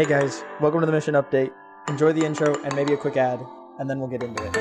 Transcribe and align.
Hey 0.00 0.06
guys, 0.06 0.42
welcome 0.62 0.80
to 0.80 0.86
the 0.86 0.92
mission 0.92 1.12
update. 1.12 1.52
Enjoy 1.86 2.10
the 2.14 2.24
intro 2.24 2.54
and 2.64 2.74
maybe 2.74 2.94
a 2.94 2.96
quick 2.96 3.18
ad, 3.18 3.38
and 3.78 3.90
then 3.90 3.98
we'll 4.00 4.08
get 4.08 4.22
into 4.22 4.42
it. 4.42 4.56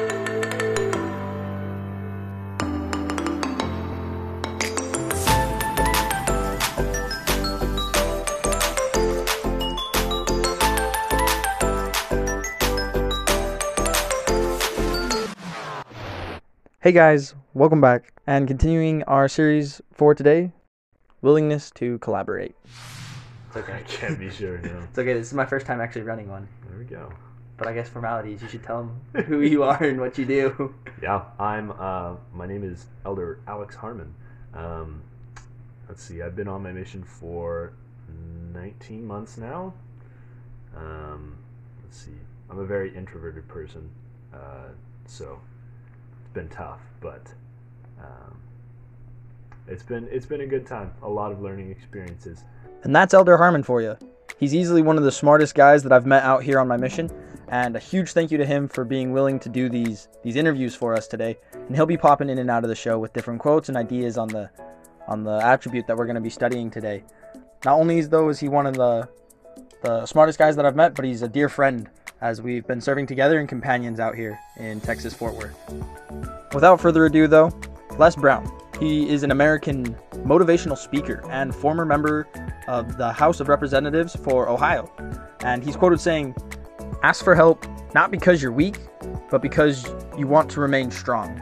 Hey 16.82 16.92
guys, 16.92 17.34
welcome 17.54 17.80
back, 17.80 18.12
and 18.28 18.46
continuing 18.46 19.04
our 19.04 19.30
series 19.30 19.80
for 19.94 20.14
today 20.14 20.52
willingness 21.22 21.72
to 21.76 21.98
collaborate. 22.00 22.58
It's 23.50 23.58
okay. 23.58 23.74
I 23.78 23.82
can't 23.82 24.20
be 24.20 24.30
sure 24.30 24.60
now. 24.60 24.80
It's 24.90 24.98
okay. 24.98 25.14
This 25.14 25.28
is 25.28 25.34
my 25.34 25.46
first 25.46 25.66
time 25.66 25.82
actually 25.82 26.04
running 26.04 26.30
one. 26.30 26.48
There 26.70 26.78
we 26.78 26.86
go. 26.86 27.12
But 27.58 27.68
I 27.68 27.74
guess 27.74 27.90
formalities. 27.90 28.42
You 28.42 28.48
should 28.48 28.64
tell 28.64 28.90
them 29.14 29.26
who 29.26 29.42
you 29.42 29.64
are 29.72 29.84
and 29.84 30.00
what 30.00 30.18
you 30.18 30.26
do. 30.26 30.74
Yeah, 31.02 31.24
I'm. 31.40 31.72
Uh, 31.72 32.16
my 32.34 32.46
name 32.46 32.64
is 32.64 32.86
Elder 33.06 33.40
Alex 33.48 33.76
Harmon. 33.76 34.14
Um, 34.54 35.02
let's 35.88 36.04
see. 36.04 36.22
I've 36.22 36.36
been 36.36 36.48
on 36.48 36.62
my 36.64 36.72
mission 36.72 37.04
for 37.04 37.74
19 38.54 39.06
months 39.06 39.38
now. 39.38 39.74
Um, 40.76 41.38
let's 41.84 41.98
see. 41.98 42.18
I'm 42.50 42.60
a 42.60 42.66
very 42.66 42.96
introverted 42.96 43.48
person, 43.48 43.90
uh, 44.34 44.70
so 45.06 45.40
it's 46.22 46.34
been 46.34 46.50
tough, 46.50 46.80
but 47.00 47.28
um, 48.00 48.40
it's 49.68 49.84
been 49.84 50.08
it's 50.12 50.26
been 50.26 50.42
a 50.42 50.48
good 50.48 50.66
time. 50.66 50.94
A 51.04 51.10
lot 51.10 51.32
of 51.32 51.42
learning 51.42 51.72
experiences. 51.72 52.44
And 52.84 52.96
that's 52.96 53.14
Elder 53.14 53.38
Harmon 53.38 53.64
for 53.64 53.82
you. 53.82 53.98
He's 54.40 54.56
easily 54.56 54.82
one 54.82 54.98
of 54.98 55.04
the 55.04 55.12
smartest 55.12 55.54
guys 55.54 55.84
that 55.84 55.92
I've 55.92 56.06
met 56.06 56.24
out 56.24 56.44
here 56.44 56.60
on 56.60 56.68
my 56.68 56.78
mission, 56.78 57.12
and 57.50 57.76
a 57.76 57.80
huge 57.80 58.14
thank 58.14 58.32
you 58.32 58.38
to 58.38 58.46
him 58.46 58.70
for 58.70 58.86
being 58.86 59.12
willing 59.12 59.40
to 59.40 59.50
do 59.50 59.68
these 59.68 60.08
these 60.24 60.38
interviews 60.38 60.76
for 60.76 60.96
us 60.96 61.08
today. 61.08 61.38
And 61.54 61.76
he'll 61.76 61.86
be 61.86 61.98
popping 61.98 62.30
in 62.30 62.38
and 62.38 62.50
out 62.50 62.64
of 62.64 62.70
the 62.70 62.76
show 62.76 62.98
with 63.00 63.12
different 63.12 63.42
quotes 63.42 63.68
and 63.68 63.78
ideas 63.78 64.18
on 64.18 64.30
the 64.30 64.50
on 65.08 65.24
the 65.24 65.44
attribute 65.44 65.88
that 65.88 65.98
we're 65.98 66.06
going 66.06 66.16
to 66.16 66.22
be 66.22 66.30
studying 66.30 66.72
today. 66.72 67.04
Not 67.66 67.78
only 67.78 68.00
is 68.00 68.08
though 68.08 68.30
is 68.30 68.40
he 68.40 68.48
one 68.48 68.66
of 68.66 68.76
the 68.76 69.10
the 69.82 70.06
smartest 70.06 70.40
guys 70.40 70.56
that 70.56 70.66
I've 70.66 70.76
met, 70.76 70.94
but 70.96 71.04
he's 71.04 71.22
a 71.22 71.28
dear 71.28 71.50
friend 71.50 71.90
as 72.22 72.42
we've 72.42 72.68
been 72.68 72.82
serving 72.82 73.08
together 73.08 73.40
and 73.40 73.48
companions 73.48 74.00
out 74.00 74.16
here 74.16 74.40
in 74.58 74.80
Texas 74.80 75.14
Fort 75.14 75.36
Worth. 75.36 75.58
Without 76.54 76.80
further 76.80 77.06
ado 77.06 77.28
though, 77.28 77.52
Les 77.98 78.16
Brown. 78.16 78.50
He 78.80 79.10
is 79.10 79.24
an 79.24 79.32
American 79.32 79.94
motivational 80.24 80.78
speaker 80.78 81.22
and 81.30 81.54
former 81.54 81.86
member 81.86 82.28
of 82.68 82.98
the 82.98 83.12
House 83.12 83.42
of 83.42 83.50
Representatives 83.50 84.16
for 84.16 84.48
Ohio. 84.48 84.90
And 85.42 85.64
he's 85.64 85.76
quoted 85.76 86.00
saying, 86.00 86.34
Ask 87.04 87.24
for 87.24 87.36
help 87.36 87.66
not 87.94 88.12
because 88.12 88.42
you're 88.42 88.52
weak, 88.52 88.78
but 89.30 89.42
because 89.42 89.94
you 90.18 90.28
want 90.28 90.50
to 90.52 90.62
remain 90.62 90.92
strong. 90.92 91.42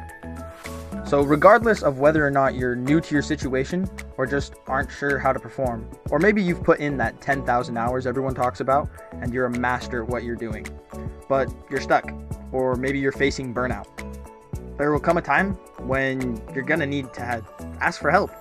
So, 1.06 1.22
regardless 1.22 1.84
of 1.84 2.00
whether 2.00 2.26
or 2.26 2.32
not 2.32 2.56
you're 2.56 2.76
new 2.76 3.00
to 3.00 3.14
your 3.14 3.22
situation 3.22 3.88
or 4.18 4.26
just 4.26 4.56
aren't 4.68 4.92
sure 4.92 5.18
how 5.20 5.32
to 5.32 5.40
perform, 5.40 5.90
or 6.10 6.20
maybe 6.20 6.42
you've 6.42 6.64
put 6.64 6.80
in 6.80 6.98
that 6.98 7.22
10,000 7.22 7.78
hours 7.78 8.06
everyone 8.06 8.36
talks 8.36 8.60
about 8.60 8.90
and 9.14 9.34
you're 9.34 9.46
a 9.46 9.60
master 9.60 10.04
at 10.04 10.10
what 10.10 10.24
you're 10.24 10.36
doing, 10.36 10.68
but 11.30 11.50
you're 11.70 11.80
stuck, 11.80 12.12
or 12.52 12.76
maybe 12.76 13.00
you're 13.00 13.14
facing 13.14 13.54
burnout, 13.54 13.88
there 14.78 14.92
will 14.92 15.00
come 15.00 15.18
a 15.18 15.22
time 15.22 15.54
when 15.80 16.42
you're 16.54 16.64
gonna 16.64 16.86
need 16.86 17.12
to 17.14 17.44
ask 17.82 18.00
for 18.00 18.12
help. 18.12 18.32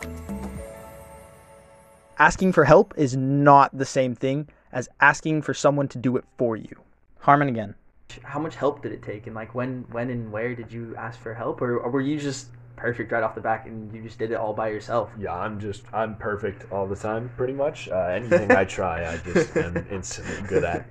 Asking 2.18 2.52
for 2.52 2.64
help 2.64 2.94
is 2.96 3.16
not 3.16 3.76
the 3.76 3.84
same 3.84 4.14
thing 4.14 4.48
as 4.72 4.88
asking 5.00 5.42
for 5.42 5.54
someone 5.54 5.88
to 5.88 5.98
do 5.98 6.16
it 6.16 6.24
for 6.38 6.56
you. 6.56 6.76
Harmon 7.20 7.48
again. 7.48 7.74
How 8.22 8.38
much 8.38 8.54
help 8.56 8.82
did 8.82 8.92
it 8.92 9.02
take, 9.02 9.26
and 9.26 9.34
like 9.34 9.54
when, 9.54 9.84
when, 9.90 10.10
and 10.10 10.30
where 10.30 10.54
did 10.54 10.72
you 10.72 10.94
ask 10.96 11.18
for 11.18 11.34
help, 11.34 11.60
or, 11.60 11.78
or 11.78 11.90
were 11.90 12.00
you 12.00 12.18
just 12.18 12.48
perfect 12.76 13.10
right 13.10 13.22
off 13.22 13.34
the 13.34 13.40
back 13.40 13.66
and 13.66 13.92
you 13.92 14.02
just 14.02 14.18
did 14.18 14.30
it 14.30 14.34
all 14.34 14.52
by 14.52 14.68
yourself? 14.68 15.10
Yeah, 15.18 15.34
I'm 15.34 15.58
just 15.58 15.82
I'm 15.92 16.16
perfect 16.16 16.70
all 16.70 16.86
the 16.86 16.96
time, 16.96 17.30
pretty 17.36 17.54
much. 17.54 17.88
Uh, 17.88 17.96
anything 17.96 18.52
I 18.52 18.64
try, 18.64 19.10
I 19.10 19.16
just 19.18 19.56
am 19.56 19.86
instantly 19.90 20.46
good 20.46 20.64
at. 20.64 20.86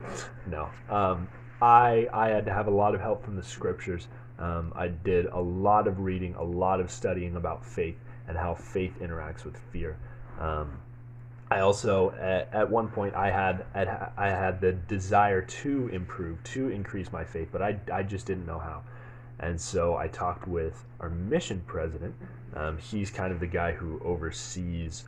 No, 0.48 0.70
um, 0.90 1.30
I 1.62 2.08
I 2.12 2.30
had 2.30 2.46
to 2.46 2.54
have 2.54 2.68
a 2.68 2.72
lot 2.72 2.96
of 2.96 3.02
help 3.02 3.24
from 3.24 3.36
the 3.36 3.44
scriptures. 3.44 4.08
Um, 4.40 4.74
I 4.76 4.88
did 4.90 5.28
a 5.28 5.40
lot 5.40 5.88
of 5.88 6.00
reading, 6.00 6.36
a 6.36 6.44
lot 6.44 6.80
of 6.80 6.92
studying 6.92 7.36
about 7.36 7.66
faith 7.66 7.98
and 8.28 8.38
how 8.38 8.56
faith 8.56 8.94
interacts 9.00 9.46
with 9.46 9.58
fear. 9.72 9.98
Um, 10.40 10.80
I 11.50 11.60
also 11.60 12.12
at, 12.20 12.54
at 12.54 12.70
one 12.70 12.90
point 12.90 13.16
I 13.16 13.30
had 13.30 13.66
at, 13.74 14.14
I 14.18 14.30
had 14.30 14.60
the 14.60 14.74
desire 14.74 15.42
to 15.42 15.88
improve, 15.90 16.44
to 16.46 16.70
increase 16.70 17.12
my 17.12 17.24
faith, 17.24 17.50
but 17.52 17.62
I 17.62 17.80
I 17.94 18.04
just 18.04 18.26
didn't 18.26 18.46
know 18.46 18.60
how. 18.60 18.82
And 19.40 19.60
so 19.60 19.96
I 19.96 20.08
talked 20.08 20.48
with 20.48 20.86
our 21.00 21.10
mission 21.10 21.62
president. 21.68 22.16
Um, 22.56 22.78
he's 22.78 23.12
kind 23.12 23.32
of 23.32 23.40
the 23.40 23.48
guy 23.48 23.74
who 23.74 24.00
oversees 24.04 25.04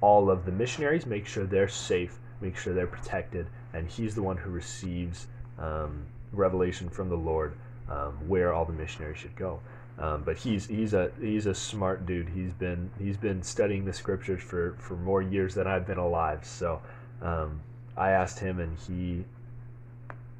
all 0.00 0.30
of 0.30 0.44
the 0.44 0.52
missionaries, 0.52 1.06
make 1.06 1.26
sure 1.26 1.44
they're 1.44 1.68
safe, 1.68 2.18
make 2.40 2.56
sure 2.56 2.74
they're 2.74 2.86
protected, 2.86 3.46
and 3.72 3.88
he's 3.88 4.14
the 4.14 4.22
one 4.22 4.36
who 4.36 4.50
receives 4.50 5.28
um, 5.58 6.04
revelation 6.32 6.88
from 6.88 7.08
the 7.08 7.16
Lord 7.16 7.54
um, 7.92 8.28
where 8.28 8.52
all 8.52 8.64
the 8.64 8.72
missionaries 8.72 9.18
should 9.18 9.36
go. 9.36 9.60
Um, 9.98 10.22
but 10.24 10.38
he's 10.38 10.66
he's 10.66 10.94
a 10.94 11.10
he's 11.20 11.46
a 11.46 11.54
smart 11.54 12.06
dude. 12.06 12.28
He's 12.30 12.52
been 12.52 12.90
he's 12.98 13.16
been 13.16 13.42
studying 13.42 13.84
the 13.84 13.92
scriptures 13.92 14.42
for 14.42 14.74
for 14.78 14.96
more 14.96 15.20
years 15.20 15.54
than 15.54 15.66
I've 15.66 15.86
been 15.86 15.98
alive. 15.98 16.44
So 16.44 16.80
um, 17.20 17.60
I 17.96 18.10
asked 18.10 18.38
him, 18.38 18.58
and 18.58 18.76
he 18.78 19.24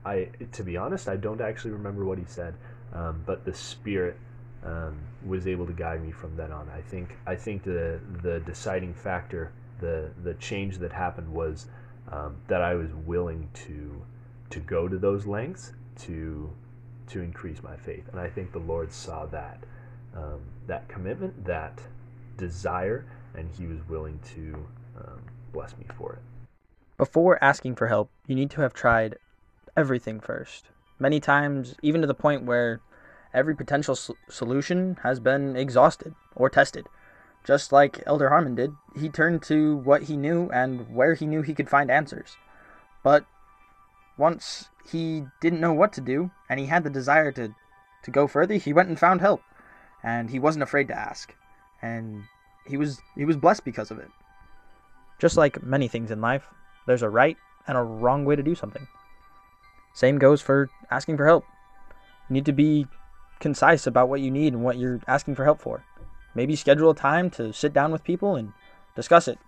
I 0.04 0.28
to 0.52 0.64
be 0.64 0.76
honest, 0.76 1.08
I 1.08 1.16
don't 1.16 1.41
actually 1.41 1.72
remember 1.72 2.04
what 2.04 2.18
he 2.18 2.24
said. 2.26 2.54
Um, 2.94 3.22
but 3.26 3.44
the 3.44 3.54
spirit 3.54 4.16
um, 4.64 4.98
was 5.24 5.46
able 5.46 5.66
to 5.66 5.72
guide 5.72 6.02
me 6.02 6.12
from 6.12 6.36
then 6.36 6.50
on. 6.50 6.68
I 6.74 6.80
think 6.80 7.16
I 7.26 7.36
think 7.36 7.62
the 7.62 8.00
the 8.22 8.41
deciding 8.41 8.94
factor, 8.94 9.52
the 9.80 10.10
the 10.24 10.34
change 10.34 10.78
that 10.78 10.92
happened 10.92 11.28
was 11.28 11.66
um, 12.10 12.36
that 12.48 12.62
I 12.62 12.74
was 12.74 12.91
willing 13.06 13.48
to 13.66 14.02
to 14.50 14.60
go 14.60 14.88
to 14.88 14.98
those 14.98 15.26
lengths 15.26 15.72
to 16.00 16.50
to 17.12 17.20
increase 17.20 17.62
my 17.62 17.76
faith, 17.76 18.08
and 18.10 18.20
I 18.20 18.28
think 18.28 18.52
the 18.52 18.58
Lord 18.58 18.92
saw 18.92 19.26
that 19.26 19.64
um, 20.14 20.40
that 20.66 20.88
commitment, 20.88 21.44
that 21.44 21.80
desire, 22.36 23.04
and 23.34 23.48
He 23.56 23.66
was 23.66 23.78
willing 23.88 24.18
to 24.34 24.66
um, 24.98 25.20
bless 25.52 25.76
me 25.78 25.86
for 25.96 26.14
it. 26.14 26.18
Before 26.98 27.42
asking 27.42 27.76
for 27.76 27.88
help, 27.88 28.10
you 28.26 28.34
need 28.34 28.50
to 28.52 28.60
have 28.60 28.74
tried 28.74 29.16
everything 29.76 30.20
first. 30.20 30.66
Many 30.98 31.20
times, 31.20 31.74
even 31.82 32.00
to 32.00 32.06
the 32.06 32.14
point 32.14 32.44
where 32.44 32.80
every 33.34 33.56
potential 33.56 33.92
s- 33.92 34.10
solution 34.28 34.98
has 35.02 35.18
been 35.20 35.56
exhausted 35.56 36.14
or 36.36 36.48
tested. 36.50 36.86
Just 37.44 37.72
like 37.72 38.02
Elder 38.06 38.28
Harmon 38.28 38.54
did, 38.54 38.72
he 38.94 39.08
turned 39.08 39.42
to 39.44 39.76
what 39.78 40.04
he 40.04 40.16
knew 40.16 40.48
and 40.50 40.94
where 40.94 41.14
he 41.14 41.26
knew 41.26 41.42
he 41.42 41.54
could 41.54 41.68
find 41.68 41.90
answers. 41.90 42.36
But 43.02 43.24
once 44.16 44.68
he 44.90 45.24
didn't 45.40 45.60
know 45.60 45.72
what 45.72 45.92
to 45.94 46.00
do 46.00 46.30
and 46.48 46.60
he 46.60 46.66
had 46.66 46.84
the 46.84 46.90
desire 46.90 47.32
to, 47.32 47.54
to 48.02 48.10
go 48.10 48.26
further, 48.26 48.54
he 48.54 48.72
went 48.72 48.88
and 48.88 48.98
found 48.98 49.20
help. 49.20 49.42
And 50.02 50.30
he 50.30 50.38
wasn't 50.38 50.64
afraid 50.64 50.88
to 50.88 50.98
ask. 50.98 51.34
And 51.80 52.24
he 52.66 52.76
was 52.76 53.00
he 53.16 53.24
was 53.24 53.36
blessed 53.36 53.64
because 53.64 53.90
of 53.90 53.98
it. 53.98 54.08
Just 55.18 55.36
like 55.36 55.62
many 55.62 55.88
things 55.88 56.10
in 56.10 56.20
life, 56.20 56.48
there's 56.86 57.02
a 57.02 57.10
right 57.10 57.36
and 57.66 57.78
a 57.78 57.82
wrong 57.82 58.24
way 58.24 58.36
to 58.36 58.42
do 58.42 58.54
something. 58.54 58.86
Same 59.94 60.18
goes 60.18 60.40
for 60.40 60.68
asking 60.90 61.16
for 61.16 61.26
help. 61.26 61.44
You 62.28 62.34
need 62.34 62.46
to 62.46 62.52
be 62.52 62.86
concise 63.40 63.86
about 63.86 64.08
what 64.08 64.20
you 64.20 64.30
need 64.30 64.54
and 64.54 64.64
what 64.64 64.78
you're 64.78 65.00
asking 65.06 65.34
for 65.34 65.44
help 65.44 65.60
for. 65.60 65.84
Maybe 66.34 66.56
schedule 66.56 66.90
a 66.90 66.94
time 66.94 67.30
to 67.30 67.52
sit 67.52 67.72
down 67.72 67.92
with 67.92 68.04
people 68.04 68.36
and 68.36 68.52
discuss 68.96 69.28
it, 69.28 69.38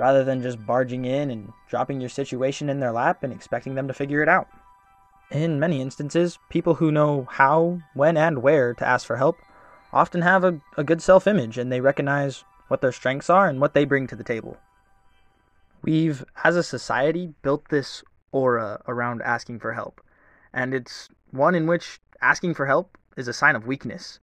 rather 0.00 0.24
than 0.24 0.40
just 0.40 0.64
barging 0.66 1.04
in 1.04 1.30
and 1.30 1.52
dropping 1.68 2.00
your 2.00 2.08
situation 2.08 2.70
in 2.70 2.80
their 2.80 2.90
lap 2.90 3.22
and 3.22 3.34
expecting 3.34 3.74
them 3.74 3.86
to 3.86 3.92
figure 3.92 4.22
it 4.22 4.28
out. 4.30 4.48
In 5.30 5.60
many 5.60 5.82
instances, 5.82 6.38
people 6.48 6.76
who 6.76 6.90
know 6.90 7.28
how, 7.30 7.82
when, 7.92 8.16
and 8.16 8.42
where 8.42 8.72
to 8.72 8.88
ask 8.88 9.06
for 9.06 9.16
help 9.16 9.36
often 9.92 10.22
have 10.22 10.42
a, 10.42 10.58
a 10.78 10.82
good 10.82 11.02
self 11.02 11.26
image 11.26 11.58
and 11.58 11.70
they 11.70 11.82
recognize 11.82 12.44
what 12.68 12.80
their 12.80 12.92
strengths 12.92 13.28
are 13.28 13.46
and 13.46 13.60
what 13.60 13.74
they 13.74 13.84
bring 13.84 14.06
to 14.06 14.16
the 14.16 14.24
table. 14.24 14.56
We've, 15.82 16.24
as 16.44 16.56
a 16.56 16.62
society, 16.62 17.34
built 17.42 17.68
this 17.68 18.02
aura 18.32 18.82
around 18.88 19.20
asking 19.22 19.60
for 19.60 19.74
help, 19.74 20.00
and 20.52 20.72
it's 20.72 21.08
one 21.30 21.54
in 21.54 21.66
which 21.66 22.00
asking 22.22 22.54
for 22.54 22.66
help 22.66 22.96
is 23.16 23.28
a 23.28 23.32
sign 23.34 23.54
of 23.54 23.66
weakness. 23.66 24.18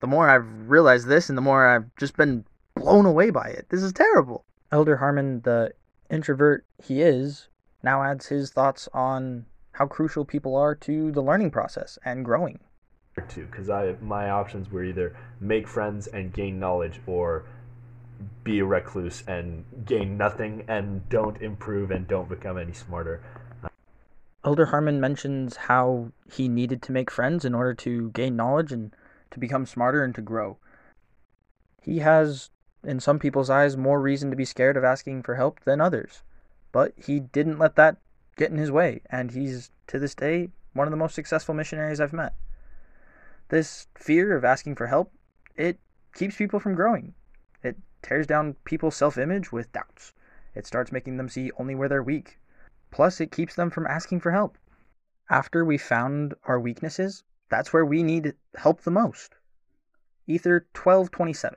The 0.00 0.06
more 0.08 0.28
I've 0.28 0.68
realized 0.68 1.06
this, 1.06 1.28
and 1.28 1.38
the 1.38 1.42
more 1.42 1.66
I've 1.66 1.94
just 1.96 2.16
been 2.16 2.44
blown 2.74 3.06
away 3.06 3.30
by 3.30 3.48
it. 3.48 3.66
This 3.68 3.82
is 3.82 3.92
terrible. 3.92 4.44
Elder 4.74 4.96
Harmon, 4.96 5.40
the 5.42 5.72
introvert 6.10 6.66
he 6.82 7.00
is, 7.00 7.46
now 7.84 8.02
adds 8.02 8.26
his 8.26 8.50
thoughts 8.50 8.88
on 8.92 9.46
how 9.70 9.86
crucial 9.86 10.24
people 10.24 10.56
are 10.56 10.74
to 10.74 11.12
the 11.12 11.22
learning 11.22 11.52
process 11.52 11.96
and 12.04 12.24
growing. 12.24 12.58
Too, 13.28 13.46
because 13.46 13.70
I 13.70 13.94
my 14.02 14.30
options 14.30 14.72
were 14.72 14.82
either 14.82 15.16
make 15.38 15.68
friends 15.68 16.08
and 16.08 16.32
gain 16.32 16.58
knowledge, 16.58 17.00
or 17.06 17.44
be 18.42 18.58
a 18.58 18.64
recluse 18.64 19.22
and 19.28 19.64
gain 19.86 20.16
nothing 20.16 20.64
and 20.66 21.08
don't 21.08 21.40
improve 21.40 21.92
and 21.92 22.08
don't 22.08 22.28
become 22.28 22.58
any 22.58 22.72
smarter. 22.72 23.22
Elder 24.44 24.66
Harmon 24.66 25.00
mentions 25.00 25.54
how 25.54 26.10
he 26.32 26.48
needed 26.48 26.82
to 26.82 26.92
make 26.92 27.12
friends 27.12 27.44
in 27.44 27.54
order 27.54 27.74
to 27.74 28.10
gain 28.10 28.34
knowledge 28.34 28.72
and 28.72 28.92
to 29.30 29.38
become 29.38 29.66
smarter 29.66 30.02
and 30.02 30.16
to 30.16 30.20
grow. 30.20 30.58
He 31.80 32.00
has, 32.00 32.50
in 32.84 33.00
some 33.00 33.18
people's 33.18 33.50
eyes, 33.50 33.76
more 33.76 34.00
reason 34.00 34.30
to 34.30 34.36
be 34.36 34.44
scared 34.44 34.76
of 34.76 34.84
asking 34.84 35.22
for 35.22 35.34
help 35.34 35.60
than 35.60 35.80
others. 35.80 36.22
But 36.72 36.92
he 36.96 37.20
didn't 37.20 37.58
let 37.58 37.76
that 37.76 37.96
get 38.36 38.50
in 38.50 38.58
his 38.58 38.70
way, 38.70 39.00
and 39.10 39.30
he's, 39.30 39.70
to 39.86 39.98
this 39.98 40.14
day, 40.14 40.50
one 40.72 40.86
of 40.86 40.90
the 40.90 40.96
most 40.96 41.14
successful 41.14 41.54
missionaries 41.54 42.00
I've 42.00 42.12
met. 42.12 42.34
This 43.48 43.86
fear 43.94 44.36
of 44.36 44.44
asking 44.44 44.74
for 44.74 44.86
help, 44.86 45.12
it 45.56 45.78
keeps 46.14 46.36
people 46.36 46.58
from 46.58 46.74
growing. 46.74 47.14
It 47.62 47.76
tears 48.02 48.26
down 48.26 48.56
people's 48.64 48.96
self 48.96 49.18
image 49.18 49.52
with 49.52 49.72
doubts. 49.72 50.12
It 50.54 50.66
starts 50.66 50.92
making 50.92 51.16
them 51.16 51.28
see 51.28 51.50
only 51.58 51.74
where 51.74 51.88
they're 51.88 52.02
weak. 52.02 52.38
Plus, 52.90 53.20
it 53.20 53.32
keeps 53.32 53.54
them 53.54 53.70
from 53.70 53.86
asking 53.86 54.20
for 54.20 54.30
help. 54.30 54.58
After 55.30 55.64
we 55.64 55.78
found 55.78 56.34
our 56.44 56.60
weaknesses, 56.60 57.24
that's 57.48 57.72
where 57.72 57.84
we 57.84 58.02
need 58.02 58.34
help 58.56 58.82
the 58.82 58.90
most. 58.90 59.36
Ether 60.26 60.66
12:27. 60.74 61.56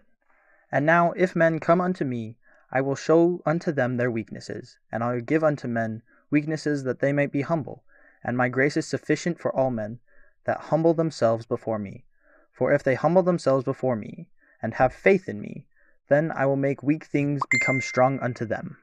And 0.71 0.85
now 0.85 1.13
if 1.13 1.35
men 1.35 1.59
come 1.59 1.81
unto 1.81 2.03
me, 2.03 2.37
I 2.71 2.81
will 2.81 2.95
show 2.95 3.41
unto 3.45 3.71
them 3.71 3.97
their 3.97 4.11
weaknesses, 4.11 4.77
and 4.91 5.03
I 5.03 5.13
will 5.13 5.21
give 5.21 5.43
unto 5.43 5.67
men 5.67 6.01
weaknesses 6.29 6.83
that 6.83 6.99
they 6.99 7.13
might 7.13 7.31
be 7.31 7.41
humble, 7.41 7.83
and 8.23 8.35
my 8.35 8.49
grace 8.49 8.75
is 8.75 8.85
sufficient 8.85 9.39
for 9.39 9.55
all 9.55 9.71
men 9.71 9.99
that 10.43 10.59
humble 10.59 10.93
themselves 10.93 11.45
before 11.45 11.79
me. 11.79 12.05
For 12.51 12.73
if 12.73 12.83
they 12.83 12.95
humble 12.95 13.23
themselves 13.23 13.63
before 13.63 13.95
me, 13.95 14.29
and 14.61 14.73
have 14.73 14.93
faith 14.93 15.29
in 15.29 15.39
me, 15.39 15.65
then 16.09 16.31
I 16.31 16.45
will 16.45 16.55
make 16.55 16.81
weak 16.83 17.05
things 17.05 17.41
become 17.49 17.81
strong 17.81 18.19
unto 18.19 18.45
them. 18.45 18.77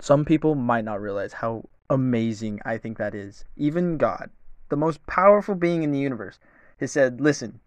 Some 0.00 0.24
people 0.24 0.54
might 0.54 0.84
not 0.84 1.00
realize 1.00 1.34
how 1.34 1.68
amazing 1.88 2.60
I 2.64 2.78
think 2.78 2.98
that 2.98 3.14
is. 3.14 3.44
Even 3.56 3.98
God, 3.98 4.30
the 4.68 4.76
most 4.76 5.04
powerful 5.06 5.54
being 5.54 5.82
in 5.82 5.92
the 5.92 5.98
universe, 5.98 6.38
has 6.78 6.92
said, 6.92 7.20
Listen, 7.20 7.60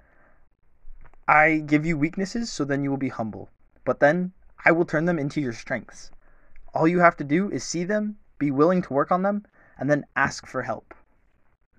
I 1.27 1.63
give 1.65 1.85
you 1.85 1.97
weaknesses 1.97 2.51
so 2.51 2.65
then 2.65 2.83
you 2.83 2.89
will 2.89 2.97
be 2.97 3.09
humble, 3.09 3.49
but 3.85 3.99
then 3.99 4.33
I 4.65 4.71
will 4.71 4.85
turn 4.85 5.05
them 5.05 5.19
into 5.19 5.39
your 5.39 5.53
strengths. 5.53 6.11
All 6.73 6.87
you 6.87 6.99
have 6.99 7.15
to 7.17 7.23
do 7.23 7.49
is 7.49 7.63
see 7.63 7.83
them, 7.83 8.17
be 8.39 8.51
willing 8.51 8.81
to 8.81 8.93
work 8.93 9.11
on 9.11 9.21
them, 9.21 9.45
and 9.77 9.89
then 9.89 10.05
ask 10.15 10.45
for 10.45 10.63
help. 10.63 10.93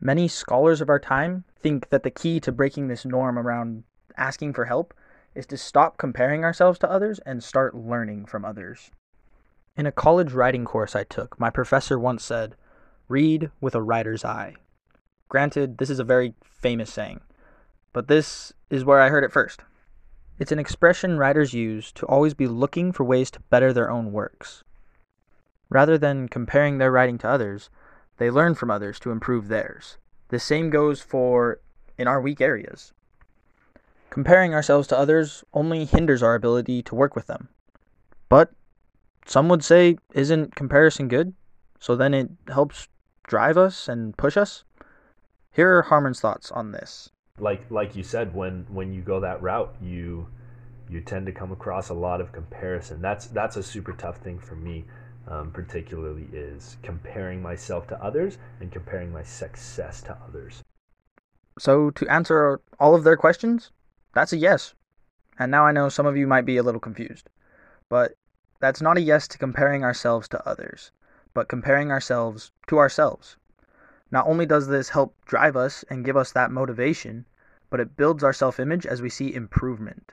Many 0.00 0.28
scholars 0.28 0.80
of 0.80 0.88
our 0.88 0.98
time 0.98 1.44
think 1.58 1.90
that 1.90 2.02
the 2.02 2.10
key 2.10 2.40
to 2.40 2.52
breaking 2.52 2.88
this 2.88 3.04
norm 3.04 3.38
around 3.38 3.84
asking 4.16 4.52
for 4.52 4.64
help 4.64 4.94
is 5.34 5.46
to 5.46 5.56
stop 5.56 5.98
comparing 5.98 6.44
ourselves 6.44 6.78
to 6.78 6.90
others 6.90 7.18
and 7.20 7.42
start 7.42 7.74
learning 7.74 8.26
from 8.26 8.44
others. 8.44 8.90
In 9.76 9.86
a 9.86 9.92
college 9.92 10.32
writing 10.32 10.64
course 10.64 10.94
I 10.94 11.04
took, 11.04 11.38
my 11.38 11.50
professor 11.50 11.98
once 11.98 12.24
said, 12.24 12.54
Read 13.08 13.50
with 13.60 13.74
a 13.74 13.82
writer's 13.82 14.24
eye. 14.24 14.54
Granted, 15.28 15.78
this 15.78 15.90
is 15.90 15.98
a 15.98 16.04
very 16.04 16.34
famous 16.42 16.92
saying, 16.92 17.20
but 17.94 18.08
this 18.08 18.52
is 18.68 18.84
where 18.84 19.00
I 19.00 19.08
heard 19.08 19.24
it 19.24 19.32
first. 19.32 19.62
It's 20.38 20.52
an 20.52 20.58
expression 20.58 21.16
writers 21.16 21.54
use 21.54 21.92
to 21.92 22.04
always 22.06 22.34
be 22.34 22.48
looking 22.48 22.92
for 22.92 23.04
ways 23.04 23.30
to 23.30 23.40
better 23.48 23.72
their 23.72 23.90
own 23.90 24.12
works. 24.12 24.64
Rather 25.70 25.96
than 25.96 26.28
comparing 26.28 26.76
their 26.76 26.90
writing 26.90 27.16
to 27.18 27.28
others, 27.28 27.70
they 28.18 28.30
learn 28.30 28.54
from 28.54 28.70
others 28.70 28.98
to 29.00 29.12
improve 29.12 29.48
theirs. 29.48 29.96
The 30.28 30.40
same 30.40 30.70
goes 30.70 31.00
for 31.00 31.60
in 31.96 32.08
our 32.08 32.20
weak 32.20 32.40
areas. 32.40 32.92
Comparing 34.10 34.52
ourselves 34.54 34.88
to 34.88 34.98
others 34.98 35.44
only 35.52 35.84
hinders 35.84 36.22
our 36.22 36.34
ability 36.34 36.82
to 36.82 36.94
work 36.94 37.14
with 37.14 37.28
them. 37.28 37.48
But 38.28 38.50
some 39.24 39.48
would 39.48 39.62
say, 39.62 39.98
isn't 40.12 40.56
comparison 40.56 41.06
good? 41.06 41.32
So 41.78 41.94
then 41.94 42.12
it 42.12 42.30
helps 42.48 42.88
drive 43.26 43.56
us 43.56 43.88
and 43.88 44.16
push 44.16 44.36
us? 44.36 44.64
Here 45.52 45.78
are 45.78 45.82
Harmon's 45.82 46.20
thoughts 46.20 46.50
on 46.50 46.72
this. 46.72 47.10
Like 47.40 47.68
like 47.68 47.96
you 47.96 48.04
said, 48.04 48.32
when 48.32 48.64
when 48.68 48.92
you 48.92 49.02
go 49.02 49.18
that 49.18 49.42
route, 49.42 49.74
you 49.82 50.28
you 50.88 51.00
tend 51.00 51.26
to 51.26 51.32
come 51.32 51.50
across 51.50 51.88
a 51.88 51.94
lot 51.94 52.20
of 52.20 52.30
comparison. 52.30 53.02
That's 53.02 53.26
that's 53.26 53.56
a 53.56 53.62
super 53.62 53.92
tough 53.92 54.18
thing 54.18 54.38
for 54.38 54.54
me, 54.54 54.84
um, 55.26 55.50
particularly 55.50 56.28
is 56.32 56.76
comparing 56.84 57.42
myself 57.42 57.88
to 57.88 58.00
others 58.00 58.38
and 58.60 58.70
comparing 58.70 59.12
my 59.12 59.24
success 59.24 60.00
to 60.02 60.16
others. 60.28 60.62
So 61.58 61.90
to 61.90 62.08
answer 62.08 62.60
all 62.78 62.94
of 62.94 63.02
their 63.02 63.16
questions, 63.16 63.72
that's 64.14 64.32
a 64.32 64.36
yes. 64.36 64.74
And 65.36 65.50
now 65.50 65.66
I 65.66 65.72
know 65.72 65.88
some 65.88 66.06
of 66.06 66.16
you 66.16 66.28
might 66.28 66.46
be 66.46 66.56
a 66.56 66.62
little 66.62 66.80
confused. 66.80 67.28
But 67.88 68.14
that's 68.60 68.80
not 68.80 68.96
a 68.96 69.00
yes 69.00 69.26
to 69.28 69.38
comparing 69.38 69.82
ourselves 69.82 70.28
to 70.28 70.48
others, 70.48 70.92
but 71.34 71.48
comparing 71.48 71.90
ourselves 71.90 72.52
to 72.68 72.78
ourselves. 72.78 73.36
Not 74.14 74.28
only 74.28 74.46
does 74.46 74.68
this 74.68 74.90
help 74.90 75.16
drive 75.24 75.56
us 75.56 75.84
and 75.90 76.04
give 76.04 76.16
us 76.16 76.30
that 76.30 76.52
motivation, 76.52 77.26
but 77.68 77.80
it 77.80 77.96
builds 77.96 78.22
our 78.22 78.32
self 78.32 78.60
image 78.60 78.86
as 78.86 79.02
we 79.02 79.10
see 79.10 79.34
improvement. 79.34 80.12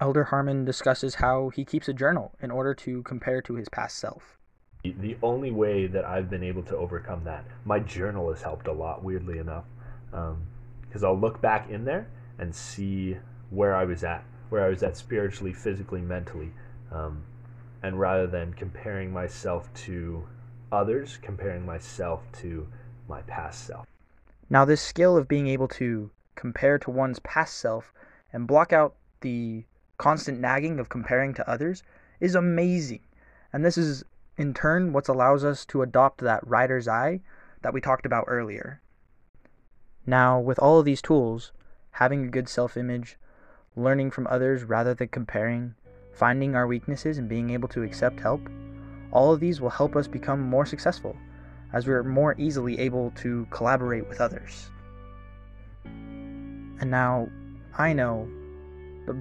Elder 0.00 0.24
Harmon 0.24 0.64
discusses 0.64 1.16
how 1.16 1.50
he 1.50 1.62
keeps 1.62 1.86
a 1.86 1.92
journal 1.92 2.32
in 2.40 2.50
order 2.50 2.72
to 2.72 3.02
compare 3.02 3.42
to 3.42 3.56
his 3.56 3.68
past 3.68 3.98
self. 3.98 4.38
The 4.84 5.18
only 5.22 5.50
way 5.50 5.86
that 5.86 6.06
I've 6.06 6.30
been 6.30 6.42
able 6.42 6.62
to 6.62 6.78
overcome 6.78 7.24
that, 7.24 7.44
my 7.66 7.78
journal 7.78 8.32
has 8.32 8.40
helped 8.40 8.68
a 8.68 8.72
lot, 8.72 9.04
weirdly 9.04 9.36
enough. 9.36 9.64
Because 10.10 11.04
um, 11.04 11.04
I'll 11.04 11.20
look 11.20 11.42
back 11.42 11.68
in 11.68 11.84
there 11.84 12.08
and 12.38 12.54
see 12.54 13.18
where 13.50 13.76
I 13.76 13.84
was 13.84 14.02
at, 14.02 14.24
where 14.48 14.64
I 14.64 14.70
was 14.70 14.82
at 14.82 14.96
spiritually, 14.96 15.52
physically, 15.52 16.00
mentally. 16.00 16.52
Um, 16.90 17.22
and 17.82 18.00
rather 18.00 18.26
than 18.26 18.54
comparing 18.54 19.12
myself 19.12 19.68
to 19.84 20.26
others, 20.72 21.18
comparing 21.20 21.66
myself 21.66 22.22
to 22.40 22.66
my 23.08 23.22
past 23.22 23.66
self. 23.66 23.86
Now, 24.48 24.64
this 24.64 24.80
skill 24.80 25.16
of 25.16 25.28
being 25.28 25.48
able 25.48 25.68
to 25.68 26.10
compare 26.34 26.78
to 26.78 26.90
one's 26.90 27.18
past 27.20 27.58
self 27.58 27.92
and 28.32 28.46
block 28.46 28.72
out 28.72 28.94
the 29.20 29.64
constant 29.98 30.40
nagging 30.40 30.78
of 30.78 30.88
comparing 30.88 31.34
to 31.34 31.50
others 31.50 31.82
is 32.20 32.34
amazing. 32.34 33.00
And 33.52 33.64
this 33.64 33.78
is, 33.78 34.04
in 34.36 34.54
turn, 34.54 34.92
what 34.92 35.08
allows 35.08 35.44
us 35.44 35.64
to 35.66 35.82
adopt 35.82 36.20
that 36.20 36.46
writer's 36.46 36.86
eye 36.86 37.20
that 37.62 37.72
we 37.72 37.80
talked 37.80 38.06
about 38.06 38.26
earlier. 38.28 38.80
Now, 40.06 40.38
with 40.38 40.58
all 40.58 40.78
of 40.78 40.84
these 40.84 41.02
tools, 41.02 41.52
having 41.92 42.24
a 42.24 42.30
good 42.30 42.48
self 42.48 42.76
image, 42.76 43.16
learning 43.74 44.10
from 44.10 44.26
others 44.28 44.64
rather 44.64 44.94
than 44.94 45.08
comparing, 45.08 45.74
finding 46.12 46.54
our 46.54 46.66
weaknesses 46.66 47.18
and 47.18 47.28
being 47.28 47.50
able 47.50 47.68
to 47.68 47.82
accept 47.82 48.20
help, 48.20 48.48
all 49.10 49.32
of 49.32 49.40
these 49.40 49.60
will 49.60 49.70
help 49.70 49.96
us 49.96 50.06
become 50.06 50.40
more 50.40 50.66
successful 50.66 51.16
as 51.72 51.86
we 51.86 51.92
are 51.92 52.04
more 52.04 52.34
easily 52.38 52.78
able 52.78 53.10
to 53.16 53.46
collaborate 53.50 54.08
with 54.08 54.20
others. 54.20 54.70
And 55.84 56.90
now, 56.90 57.28
I 57.76 57.92
know 57.92 58.28
the 59.06 59.20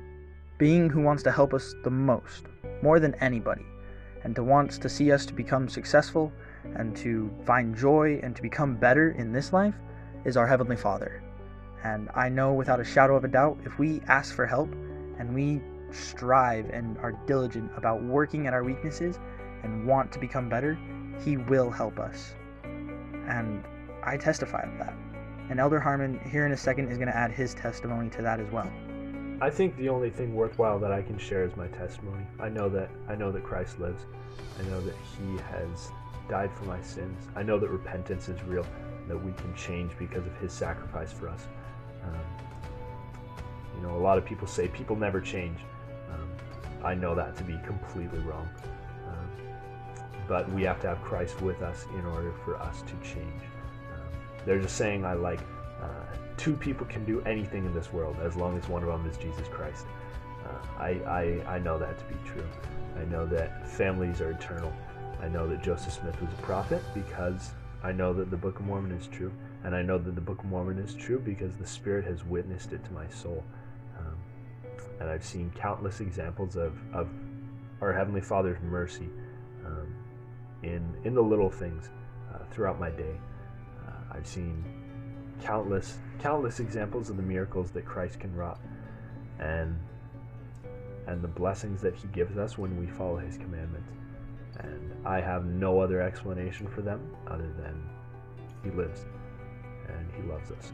being 0.57 0.89
who 0.89 1.01
wants 1.01 1.23
to 1.23 1.31
help 1.31 1.53
us 1.53 1.73
the 1.83 1.89
most, 1.89 2.45
more 2.81 2.99
than 2.99 3.15
anybody, 3.15 3.65
and 4.23 4.35
to 4.35 4.43
wants 4.43 4.77
to 4.79 4.89
see 4.89 5.11
us 5.11 5.25
to 5.27 5.33
become 5.33 5.69
successful 5.69 6.31
and 6.75 6.95
to 6.97 7.31
find 7.45 7.75
joy 7.75 8.19
and 8.23 8.35
to 8.35 8.41
become 8.41 8.75
better 8.75 9.11
in 9.11 9.31
this 9.31 9.53
life 9.53 9.75
is 10.25 10.37
our 10.37 10.47
Heavenly 10.47 10.75
Father. 10.75 11.21
And 11.83 12.09
I 12.15 12.29
know 12.29 12.53
without 12.53 12.79
a 12.79 12.83
shadow 12.83 13.15
of 13.15 13.23
a 13.23 13.27
doubt, 13.27 13.59
if 13.63 13.77
we 13.77 14.01
ask 14.07 14.33
for 14.33 14.45
help 14.45 14.73
and 15.19 15.33
we 15.35 15.61
strive 15.91 16.69
and 16.71 16.97
are 16.97 17.13
diligent 17.27 17.71
about 17.77 18.01
working 18.03 18.47
at 18.47 18.53
our 18.53 18.63
weaknesses 18.63 19.19
and 19.63 19.85
want 19.85 20.11
to 20.11 20.19
become 20.19 20.49
better, 20.49 20.77
He 21.23 21.37
will 21.37 21.69
help 21.69 21.99
us. 21.99 22.33
And 22.63 23.63
I 24.03 24.17
testify 24.17 24.61
of 24.61 24.77
that. 24.79 24.93
And 25.49 25.59
Elder 25.59 25.79
Harmon, 25.79 26.19
here 26.29 26.45
in 26.45 26.51
a 26.51 26.57
second, 26.57 26.89
is 26.89 26.97
going 26.97 27.07
to 27.07 27.15
add 27.15 27.31
his 27.31 27.53
testimony 27.53 28.09
to 28.11 28.21
that 28.21 28.39
as 28.39 28.51
well. 28.51 28.71
I 29.41 29.49
think 29.49 29.75
the 29.75 29.89
only 29.89 30.09
thing 30.09 30.33
worthwhile 30.33 30.79
that 30.79 30.91
I 30.91 31.01
can 31.01 31.17
share 31.17 31.43
is 31.43 31.55
my 31.57 31.67
testimony. 31.67 32.25
I 32.39 32.47
know 32.47 32.69
that 32.69 32.89
I 33.09 33.15
know 33.15 33.31
that 33.33 33.43
Christ 33.43 33.79
lives. 33.79 34.05
I 34.57 34.63
know 34.69 34.79
that 34.81 34.95
He 35.17 35.37
has 35.51 35.91
died 36.29 36.51
for 36.53 36.63
my 36.65 36.81
sins. 36.81 37.27
I 37.35 37.43
know 37.43 37.59
that 37.59 37.69
repentance 37.69 38.29
is 38.29 38.41
real, 38.43 38.65
that 39.09 39.17
we 39.17 39.33
can 39.33 39.53
change 39.55 39.91
because 39.99 40.25
of 40.25 40.35
His 40.37 40.53
sacrifice 40.53 41.11
for 41.11 41.27
us. 41.27 41.47
Um, 42.03 42.15
you 43.75 43.85
know, 43.85 43.95
a 43.97 43.99
lot 43.99 44.17
of 44.17 44.25
people 44.25 44.47
say 44.47 44.69
people 44.69 44.95
never 44.95 45.19
change. 45.19 45.59
Um, 46.13 46.29
I 46.83 46.93
know 46.93 47.13
that 47.13 47.35
to 47.37 47.43
be 47.43 47.57
completely 47.65 48.19
wrong. 48.19 48.47
But 50.27 50.51
we 50.51 50.63
have 50.63 50.81
to 50.81 50.87
have 50.87 51.01
Christ 51.03 51.41
with 51.41 51.61
us 51.61 51.85
in 51.97 52.05
order 52.05 52.33
for 52.43 52.57
us 52.57 52.81
to 52.81 52.93
change. 53.07 53.41
Um, 53.93 54.01
there's 54.45 54.65
a 54.65 54.69
saying 54.69 55.05
I 55.05 55.13
like 55.13 55.41
uh, 55.81 55.87
two 56.37 56.55
people 56.55 56.85
can 56.87 57.05
do 57.05 57.21
anything 57.21 57.65
in 57.65 57.73
this 57.73 57.93
world 57.93 58.17
as 58.21 58.35
long 58.35 58.57
as 58.57 58.67
one 58.67 58.83
of 58.83 58.89
them 58.89 59.09
is 59.09 59.17
Jesus 59.17 59.47
Christ. 59.47 59.85
Uh, 60.45 60.79
I, 60.79 60.89
I, 61.47 61.55
I 61.55 61.59
know 61.59 61.77
that 61.77 61.97
to 61.97 62.05
be 62.05 62.15
true. 62.25 62.47
I 62.99 63.05
know 63.05 63.25
that 63.27 63.67
families 63.67 64.21
are 64.21 64.31
eternal. 64.31 64.73
I 65.21 65.27
know 65.27 65.47
that 65.47 65.63
Joseph 65.63 65.93
Smith 65.93 66.19
was 66.21 66.31
a 66.31 66.41
prophet 66.41 66.81
because 66.93 67.51
I 67.83 67.91
know 67.91 68.13
that 68.13 68.31
the 68.31 68.37
Book 68.37 68.59
of 68.59 68.65
Mormon 68.65 68.91
is 68.91 69.07
true. 69.07 69.31
And 69.63 69.75
I 69.75 69.81
know 69.81 69.97
that 69.97 70.15
the 70.15 70.21
Book 70.21 70.39
of 70.39 70.45
Mormon 70.45 70.77
is 70.77 70.93
true 70.93 71.19
because 71.19 71.55
the 71.55 71.65
Spirit 71.65 72.05
has 72.05 72.23
witnessed 72.23 72.71
it 72.73 72.83
to 72.85 72.93
my 72.93 73.07
soul. 73.09 73.43
Um, 73.97 74.15
and 74.99 75.09
I've 75.09 75.25
seen 75.25 75.51
countless 75.55 76.01
examples 76.01 76.55
of, 76.55 76.73
of 76.93 77.09
our 77.81 77.91
Heavenly 77.91 78.21
Father's 78.21 78.61
mercy 78.61 79.09
um, 79.65 79.87
in 80.65 80.97
in 81.03 81.13
the 81.13 81.21
little 81.21 81.49
things 81.49 81.89
uh, 82.33 82.39
throughout 82.51 82.79
my 82.79 82.89
day. 82.89 83.15
Uh, 83.87 84.15
I've 84.15 84.27
seen 84.27 84.63
countless 85.41 85.97
countless 86.19 86.59
examples 86.59 87.09
of 87.09 87.17
the 87.17 87.23
miracles 87.23 87.71
that 87.71 87.85
Christ 87.85 88.19
can 88.19 88.35
wrought, 88.35 88.59
and 89.39 89.79
and 91.07 91.21
the 91.21 91.27
blessings 91.27 91.81
that 91.81 91.95
He 91.95 92.07
gives 92.07 92.37
us 92.37 92.57
when 92.57 92.77
we 92.79 92.87
follow 92.87 93.17
His 93.17 93.37
commandments. 93.37 93.91
And 94.59 94.93
I 95.05 95.21
have 95.21 95.45
no 95.45 95.79
other 95.79 96.01
explanation 96.01 96.67
for 96.67 96.81
them 96.81 97.15
other 97.27 97.51
than 97.57 97.83
He 98.63 98.71
lives 98.71 99.05
and 99.87 100.09
He 100.15 100.23
loves 100.29 100.51
us. 100.51 100.71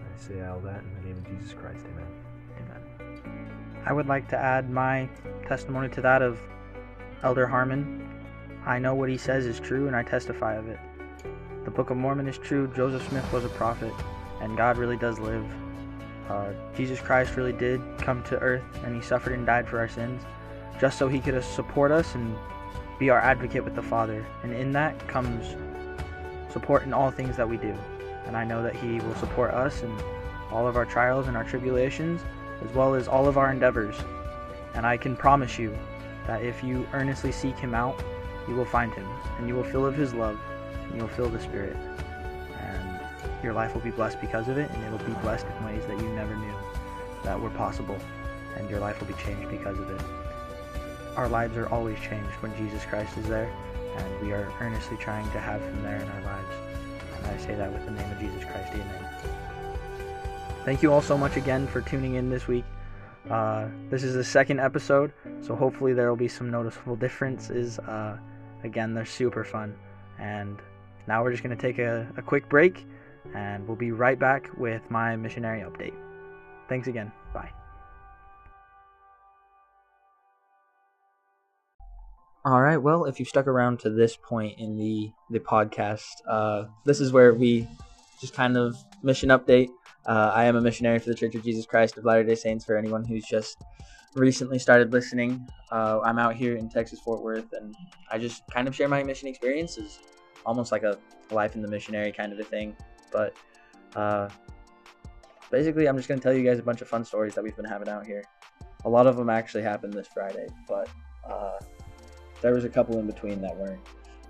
I 0.00 0.20
say 0.20 0.42
all 0.44 0.60
that 0.60 0.82
in 0.82 0.94
the 0.94 1.08
name 1.08 1.18
of 1.18 1.26
Jesus 1.26 1.52
Christ. 1.52 1.84
Amen. 1.92 2.06
Amen. 2.60 3.82
I 3.84 3.92
would 3.92 4.06
like 4.06 4.28
to 4.28 4.36
add 4.36 4.70
my 4.70 5.08
testimony 5.46 5.88
to 5.90 6.00
that 6.02 6.22
of 6.22 6.38
Elder 7.22 7.46
Harmon. 7.46 8.05
I 8.66 8.80
know 8.80 8.96
what 8.96 9.08
he 9.08 9.16
says 9.16 9.46
is 9.46 9.60
true, 9.60 9.86
and 9.86 9.94
I 9.94 10.02
testify 10.02 10.56
of 10.56 10.66
it. 10.66 10.80
The 11.64 11.70
Book 11.70 11.90
of 11.90 11.96
Mormon 11.96 12.26
is 12.26 12.36
true. 12.36 12.66
Joseph 12.74 13.08
Smith 13.08 13.32
was 13.32 13.44
a 13.44 13.48
prophet, 13.50 13.92
and 14.40 14.56
God 14.56 14.76
really 14.76 14.96
does 14.96 15.20
live. 15.20 15.46
Uh, 16.28 16.48
Jesus 16.76 17.00
Christ 17.00 17.36
really 17.36 17.52
did 17.52 17.80
come 17.98 18.24
to 18.24 18.36
earth, 18.40 18.64
and 18.82 18.96
he 18.96 19.00
suffered 19.00 19.34
and 19.34 19.46
died 19.46 19.68
for 19.68 19.78
our 19.78 19.88
sins, 19.88 20.20
just 20.80 20.98
so 20.98 21.06
he 21.06 21.20
could 21.20 21.40
support 21.44 21.92
us 21.92 22.16
and 22.16 22.36
be 22.98 23.08
our 23.08 23.20
advocate 23.20 23.62
with 23.62 23.76
the 23.76 23.82
Father. 23.82 24.26
And 24.42 24.52
in 24.52 24.72
that 24.72 25.06
comes 25.06 25.54
support 26.52 26.82
in 26.82 26.92
all 26.92 27.12
things 27.12 27.36
that 27.36 27.48
we 27.48 27.58
do. 27.58 27.72
And 28.24 28.36
I 28.36 28.42
know 28.42 28.64
that 28.64 28.74
he 28.74 28.98
will 28.98 29.14
support 29.14 29.52
us 29.52 29.82
in 29.84 29.96
all 30.50 30.66
of 30.66 30.76
our 30.76 30.84
trials 30.84 31.28
and 31.28 31.36
our 31.36 31.44
tribulations, 31.44 32.20
as 32.64 32.74
well 32.74 32.96
as 32.96 33.06
all 33.06 33.28
of 33.28 33.38
our 33.38 33.52
endeavors. 33.52 33.94
And 34.74 34.84
I 34.84 34.96
can 34.96 35.14
promise 35.14 35.56
you 35.56 35.76
that 36.26 36.42
if 36.42 36.64
you 36.64 36.84
earnestly 36.92 37.30
seek 37.30 37.56
him 37.56 37.72
out, 37.72 38.02
you 38.48 38.54
will 38.54 38.64
find 38.64 38.92
him, 38.94 39.06
and 39.38 39.48
you 39.48 39.54
will 39.54 39.64
feel 39.64 39.86
of 39.86 39.94
his 39.94 40.14
love, 40.14 40.38
and 40.84 40.94
you 40.96 41.02
will 41.02 41.08
feel 41.08 41.28
the 41.28 41.40
Spirit. 41.40 41.76
And 42.60 43.00
your 43.42 43.52
life 43.52 43.74
will 43.74 43.82
be 43.82 43.90
blessed 43.90 44.20
because 44.20 44.48
of 44.48 44.58
it, 44.58 44.70
and 44.70 44.84
it'll 44.84 45.06
be 45.06 45.20
blessed 45.20 45.46
in 45.46 45.64
ways 45.64 45.84
that 45.86 45.98
you 45.98 46.08
never 46.10 46.34
knew 46.36 46.54
that 47.24 47.40
were 47.40 47.50
possible, 47.50 47.98
and 48.56 48.68
your 48.70 48.80
life 48.80 49.00
will 49.00 49.08
be 49.08 49.22
changed 49.22 49.50
because 49.50 49.78
of 49.78 49.90
it. 49.90 50.00
Our 51.16 51.28
lives 51.28 51.56
are 51.56 51.68
always 51.68 51.98
changed 52.00 52.32
when 52.40 52.54
Jesus 52.56 52.84
Christ 52.84 53.16
is 53.18 53.26
there, 53.26 53.50
and 53.96 54.26
we 54.26 54.32
are 54.32 54.52
earnestly 54.60 54.96
trying 54.98 55.30
to 55.32 55.40
have 55.40 55.60
him 55.60 55.82
there 55.82 55.96
in 55.96 56.08
our 56.08 56.22
lives. 56.22 56.56
And 57.16 57.26
I 57.26 57.36
say 57.38 57.54
that 57.54 57.72
with 57.72 57.84
the 57.84 57.92
name 57.92 58.10
of 58.10 58.20
Jesus 58.20 58.44
Christ, 58.44 58.72
amen. 58.72 59.06
Thank 60.64 60.82
you 60.82 60.92
all 60.92 61.02
so 61.02 61.16
much 61.16 61.36
again 61.36 61.66
for 61.66 61.80
tuning 61.80 62.16
in 62.16 62.28
this 62.28 62.46
week. 62.46 62.64
Uh, 63.30 63.66
this 63.88 64.04
is 64.04 64.14
the 64.14 64.24
second 64.24 64.60
episode, 64.60 65.12
so 65.40 65.56
hopefully 65.56 65.92
there 65.92 66.08
will 66.08 66.16
be 66.16 66.28
some 66.28 66.50
noticeable 66.50 66.96
differences. 66.96 67.78
Uh, 67.78 68.18
again, 68.64 68.94
they're 68.94 69.04
super 69.04 69.44
fun. 69.44 69.74
And 70.18 70.58
now 71.06 71.22
we're 71.22 71.30
just 71.30 71.42
going 71.42 71.56
to 71.56 71.60
take 71.60 71.78
a, 71.78 72.06
a 72.16 72.22
quick 72.22 72.48
break, 72.48 72.86
and 73.34 73.66
we'll 73.66 73.76
be 73.76 73.92
right 73.92 74.18
back 74.18 74.48
with 74.58 74.82
my 74.90 75.16
missionary 75.16 75.60
update. 75.60 75.94
Thanks 76.68 76.88
again. 76.88 77.12
Bye. 77.32 77.50
All 82.44 82.60
right. 82.60 82.76
Well, 82.76 83.06
if 83.06 83.18
you've 83.18 83.28
stuck 83.28 83.48
around 83.48 83.80
to 83.80 83.90
this 83.90 84.16
point 84.16 84.58
in 84.58 84.76
the 84.76 85.10
the 85.30 85.40
podcast, 85.40 86.12
uh, 86.28 86.66
this 86.84 87.00
is 87.00 87.12
where 87.12 87.34
we 87.34 87.66
just 88.20 88.34
kind 88.34 88.56
of 88.56 88.76
mission 89.02 89.30
update. 89.30 89.68
Uh, 90.06 90.30
I 90.32 90.44
am 90.44 90.54
a 90.54 90.60
missionary 90.60 91.00
for 91.00 91.08
the 91.08 91.14
Church 91.16 91.34
of 91.34 91.42
Jesus 91.42 91.66
Christ 91.66 91.98
of 91.98 92.04
Latter 92.04 92.22
Day 92.22 92.36
Saints. 92.36 92.64
For 92.64 92.76
anyone 92.76 93.04
who's 93.04 93.24
just 93.24 93.62
recently 94.14 94.58
started 94.58 94.92
listening, 94.92 95.46
uh, 95.72 95.98
I'm 96.04 96.18
out 96.18 96.36
here 96.36 96.56
in 96.56 96.68
Texas 96.68 97.00
Fort 97.00 97.22
Worth, 97.22 97.52
and 97.52 97.74
I 98.10 98.18
just 98.18 98.42
kind 98.48 98.68
of 98.68 98.74
share 98.74 98.88
my 98.88 99.02
mission 99.02 99.26
experiences, 99.28 99.98
almost 100.44 100.70
like 100.70 100.84
a 100.84 100.96
life 101.32 101.56
in 101.56 101.62
the 101.62 101.68
missionary 101.68 102.12
kind 102.12 102.32
of 102.32 102.38
a 102.38 102.44
thing. 102.44 102.76
But 103.10 103.36
uh, 103.96 104.28
basically, 105.50 105.88
I'm 105.88 105.96
just 105.96 106.08
going 106.08 106.20
to 106.20 106.22
tell 106.22 106.34
you 106.34 106.44
guys 106.44 106.60
a 106.60 106.62
bunch 106.62 106.82
of 106.82 106.88
fun 106.88 107.04
stories 107.04 107.34
that 107.34 107.42
we've 107.42 107.56
been 107.56 107.64
having 107.64 107.88
out 107.88 108.06
here. 108.06 108.22
A 108.84 108.88
lot 108.88 109.08
of 109.08 109.16
them 109.16 109.28
actually 109.28 109.64
happened 109.64 109.92
this 109.92 110.06
Friday, 110.06 110.46
but 110.68 110.88
uh, 111.28 111.58
there 112.40 112.54
was 112.54 112.64
a 112.64 112.68
couple 112.68 112.96
in 113.00 113.06
between 113.08 113.40
that 113.40 113.56
weren't, 113.56 113.80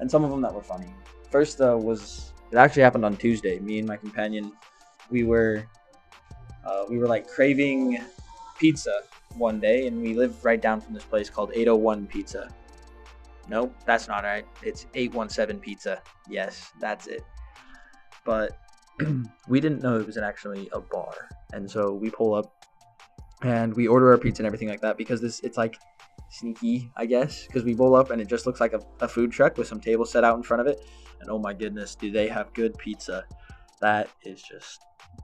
and 0.00 0.10
some 0.10 0.24
of 0.24 0.30
them 0.30 0.40
that 0.40 0.54
were 0.54 0.62
funny. 0.62 0.88
First 1.30 1.60
uh, 1.60 1.76
was 1.78 2.32
it 2.50 2.56
actually 2.56 2.82
happened 2.82 3.04
on 3.04 3.16
Tuesday. 3.16 3.58
Me 3.58 3.78
and 3.78 3.86
my 3.86 3.98
companion, 3.98 4.52
we 5.10 5.24
were 5.24 5.64
uh, 6.64 6.84
we 6.88 6.98
were 6.98 7.06
like 7.06 7.28
craving 7.28 8.00
pizza 8.58 9.02
one 9.36 9.60
day, 9.60 9.86
and 9.86 10.00
we 10.00 10.14
live 10.14 10.44
right 10.44 10.60
down 10.60 10.80
from 10.80 10.94
this 10.94 11.04
place 11.04 11.30
called 11.30 11.50
801 11.54 12.06
Pizza. 12.06 12.48
Nope, 13.48 13.74
that's 13.84 14.08
not 14.08 14.24
right. 14.24 14.46
It's 14.62 14.86
817 14.94 15.60
Pizza. 15.60 16.02
Yes, 16.28 16.72
that's 16.80 17.06
it. 17.06 17.24
But 18.24 18.58
we 19.48 19.60
didn't 19.60 19.82
know 19.82 19.98
it 19.98 20.06
was 20.06 20.16
actually 20.16 20.68
a 20.72 20.80
bar, 20.80 21.28
and 21.52 21.70
so 21.70 21.92
we 21.92 22.10
pull 22.10 22.34
up 22.34 22.52
and 23.42 23.74
we 23.74 23.86
order 23.86 24.10
our 24.10 24.18
pizza 24.18 24.42
and 24.42 24.46
everything 24.46 24.68
like 24.68 24.80
that 24.80 24.96
because 24.96 25.20
this 25.20 25.40
it's 25.40 25.58
like 25.58 25.78
sneaky, 26.30 26.90
I 26.96 27.06
guess, 27.06 27.46
because 27.46 27.64
we 27.64 27.74
roll 27.74 27.94
up 27.94 28.10
and 28.10 28.20
it 28.20 28.28
just 28.28 28.46
looks 28.46 28.60
like 28.60 28.72
a, 28.72 28.80
a, 29.00 29.08
food 29.08 29.30
truck 29.30 29.56
with 29.56 29.68
some 29.68 29.80
tables 29.80 30.10
set 30.10 30.24
out 30.24 30.36
in 30.36 30.42
front 30.42 30.60
of 30.60 30.66
it. 30.66 30.84
And 31.20 31.30
oh 31.30 31.38
my 31.38 31.52
goodness, 31.52 31.94
do 31.94 32.10
they 32.10 32.28
have 32.28 32.52
good 32.52 32.76
pizza? 32.78 33.24
That 33.80 34.08
is 34.22 34.42
just 34.42 34.80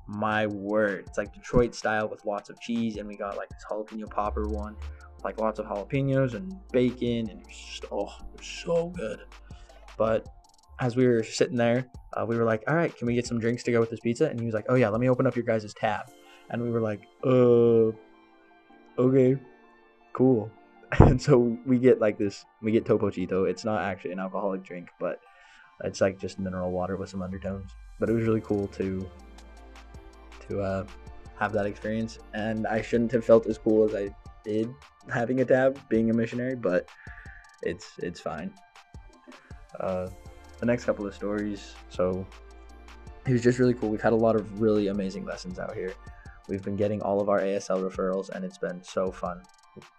my 0.06 0.46
word. 0.46 1.04
It's 1.08 1.18
like 1.18 1.32
Detroit 1.32 1.74
style 1.74 2.08
with 2.08 2.24
lots 2.24 2.50
of 2.50 2.60
cheese, 2.60 2.96
and 2.96 3.08
we 3.08 3.16
got 3.16 3.36
like 3.36 3.48
this 3.48 3.64
jalapeno 3.68 4.10
popper 4.10 4.48
one, 4.48 4.76
like 5.24 5.40
lots 5.40 5.58
of 5.58 5.66
jalapenos 5.66 6.34
and 6.34 6.54
bacon, 6.70 7.30
and 7.30 7.42
just 7.48 7.84
oh, 7.90 8.12
so 8.40 8.88
good. 8.88 9.20
But 9.96 10.26
as 10.80 10.96
we 10.96 11.06
were 11.06 11.22
sitting 11.22 11.56
there, 11.56 11.86
uh, 12.14 12.26
we 12.26 12.36
were 12.36 12.44
like, 12.44 12.64
all 12.68 12.74
right, 12.74 12.94
can 12.96 13.06
we 13.06 13.14
get 13.14 13.26
some 13.26 13.38
drinks 13.38 13.62
to 13.64 13.72
go 13.72 13.80
with 13.80 13.90
this 13.90 14.00
pizza? 14.00 14.28
And 14.28 14.38
he 14.38 14.46
was 14.46 14.54
like, 14.54 14.66
oh 14.68 14.74
yeah, 14.74 14.88
let 14.88 15.00
me 15.00 15.08
open 15.08 15.26
up 15.26 15.36
your 15.36 15.44
guys' 15.44 15.72
tab. 15.74 16.10
And 16.50 16.62
we 16.62 16.70
were 16.70 16.80
like, 16.80 17.06
uh, 17.24 17.92
okay, 18.98 19.36
cool. 20.12 20.50
and 20.98 21.20
so 21.20 21.56
we 21.64 21.78
get 21.78 22.00
like 22.00 22.18
this 22.18 22.44
we 22.60 22.70
get 22.70 22.84
topo 22.84 23.08
chico 23.08 23.44
it's 23.44 23.64
not 23.64 23.80
actually 23.82 24.12
an 24.12 24.18
alcoholic 24.18 24.62
drink 24.62 24.90
but 25.00 25.20
it's 25.84 26.00
like 26.00 26.18
just 26.18 26.38
mineral 26.38 26.70
water 26.70 26.96
with 26.96 27.08
some 27.08 27.22
undertones 27.22 27.70
but 28.02 28.10
it 28.10 28.14
was 28.14 28.26
really 28.26 28.40
cool 28.40 28.66
to 28.66 29.08
to 30.48 30.60
uh, 30.60 30.84
have 31.38 31.52
that 31.52 31.66
experience. 31.66 32.18
And 32.34 32.66
i 32.66 32.82
shouldn't 32.82 33.12
have 33.12 33.24
felt 33.24 33.46
as 33.46 33.58
cool 33.58 33.84
as 33.88 33.94
i 33.94 34.12
did 34.42 34.74
having 35.08 35.40
a 35.40 35.44
tab 35.44 35.78
being 35.88 36.10
a 36.10 36.12
missionary 36.12 36.56
but 36.56 36.88
it's 37.62 37.92
it's 37.98 38.20
fine. 38.20 38.52
Uh, 39.78 40.08
the 40.58 40.66
next 40.66 40.84
couple 40.84 41.06
of 41.06 41.14
stories 41.14 41.74
so 41.90 42.26
it 43.24 43.32
was 43.32 43.42
just 43.42 43.60
really 43.60 43.74
cool. 43.74 43.88
We've 43.88 44.02
had 44.02 44.12
a 44.12 44.22
lot 44.26 44.34
of 44.34 44.60
really 44.60 44.88
amazing 44.88 45.24
lessons 45.24 45.60
out 45.60 45.76
here. 45.76 45.94
We've 46.48 46.64
been 46.68 46.74
getting 46.74 47.00
all 47.02 47.20
of 47.20 47.28
our 47.28 47.38
asl 47.38 47.88
referrals 47.88 48.30
and 48.30 48.44
it's 48.44 48.58
been 48.58 48.82
so 48.82 49.12
fun 49.12 49.42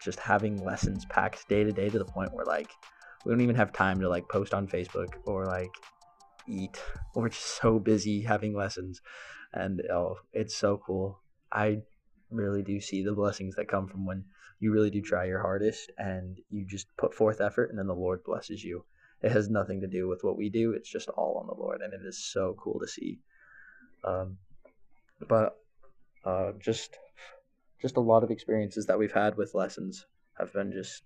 just 0.02 0.20
having 0.20 0.62
lessons 0.64 1.06
packed 1.06 1.48
day 1.48 1.64
to 1.64 1.72
day 1.72 1.90
to 1.90 1.98
the 1.98 2.06
point 2.06 2.34
where 2.34 2.46
like 2.46 2.72
we 3.24 3.32
don't 3.32 3.40
even 3.40 3.56
have 3.56 3.72
time 3.72 3.98
to 4.02 4.10
like 4.10 4.28
post 4.28 4.54
on 4.54 4.68
Facebook 4.68 5.14
or 5.26 5.46
like 5.46 5.72
eat. 6.48 6.82
We're 7.16 7.30
just 7.30 7.62
so 7.62 7.80
busy 7.80 8.22
having 8.22 8.56
lessons, 8.56 9.02
and 9.54 9.82
oh, 9.92 10.18
it's 10.34 10.56
so 10.56 10.82
cool. 10.86 11.20
I 11.52 11.82
really 12.30 12.64
do 12.64 12.82
see 12.82 13.04
the 13.04 13.14
blessings 13.14 13.56
that 13.56 13.68
come 13.68 13.88
from 13.88 14.06
when 14.06 14.26
you 14.60 14.72
really 14.72 14.90
do 14.90 15.02
try 15.02 15.26
your 15.26 15.42
hardest 15.42 15.92
and 15.98 16.40
you 16.50 16.66
just 16.66 16.88
put 16.98 17.14
forth 17.14 17.42
effort, 17.42 17.70
and 17.70 17.78
then 17.78 17.88
the 17.88 17.94
Lord 17.94 18.24
blesses 18.24 18.64
you. 18.64 18.84
It 19.22 19.32
has 19.32 19.50
nothing 19.50 19.82
to 19.82 19.88
do 19.88 20.08
with 20.08 20.24
what 20.24 20.38
we 20.38 20.50
do. 20.50 20.74
It's 20.74 20.90
just 20.90 21.10
all 21.10 21.38
on 21.38 21.48
the 21.48 21.62
Lord, 21.62 21.82
and 21.82 21.94
it 21.94 22.02
is 22.06 22.18
so 22.18 22.56
cool 22.62 22.80
to 22.80 22.88
see. 22.88 23.20
Um, 24.04 24.38
but 25.28 25.58
uh, 26.26 26.52
just 26.60 26.98
just 27.82 27.98
a 27.98 28.02
lot 28.02 28.24
of 28.24 28.32
experiences 28.32 28.86
that 28.86 28.98
we've 28.98 29.12
had 29.12 29.36
with 29.36 29.54
lessons 29.54 30.06
have 30.38 30.54
been 30.54 30.72
just 30.72 31.04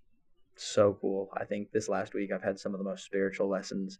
so 0.56 0.96
cool. 1.00 1.28
I 1.36 1.44
think 1.44 1.70
this 1.70 1.88
last 1.88 2.14
week 2.14 2.30
I've 2.32 2.42
had 2.42 2.58
some 2.58 2.72
of 2.72 2.78
the 2.78 2.84
most 2.84 3.04
spiritual 3.04 3.48
lessons. 3.48 3.98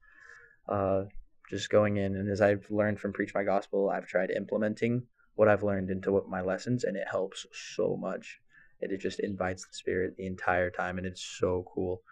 Uh, 0.69 1.05
just 1.49 1.71
going 1.71 1.97
in 1.97 2.17
and 2.17 2.31
as 2.31 2.41
I've 2.41 2.71
learned 2.71 3.01
from 3.01 3.13
Preach 3.13 3.35
My 3.35 3.45
Gospel, 3.45 3.91
I've 3.91 4.07
tried 4.07 4.31
implementing 4.31 5.05
what 5.35 5.49
I've 5.49 5.63
learned 5.63 5.91
into 5.91 6.13
what 6.13 6.29
my 6.29 6.41
lessons, 6.41 6.85
and 6.85 6.97
it 6.97 7.07
helps 7.09 7.47
so 7.53 7.97
much. 7.97 8.41
It, 8.81 8.91
it 8.91 8.99
just 8.99 9.21
invites 9.21 9.65
the 9.67 9.75
spirit 9.75 10.17
the 10.17 10.27
entire 10.27 10.71
time, 10.71 10.99
and 10.99 11.07
it's 11.07 11.23
so 11.23 11.65
cool. 11.73 12.03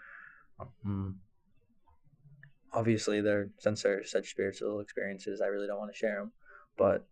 Um, 0.61 1.21
obviously, 2.73 3.21
they're 3.21 3.51
since 3.59 3.83
they're 3.83 4.05
such 4.05 4.31
spiritual 4.31 4.81
experiences, 4.81 5.41
I 5.41 5.47
really 5.47 5.67
don't 5.67 5.79
want 5.79 5.93
to 5.93 5.99
share 5.99 6.21
them, 6.21 6.33
but 6.79 7.07